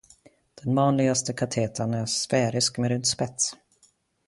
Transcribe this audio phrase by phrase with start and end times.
[0.63, 3.55] Den vanligaste katetern är sfärisk med rund spets